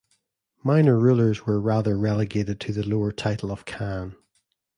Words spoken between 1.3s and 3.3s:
were rather relegated to the lower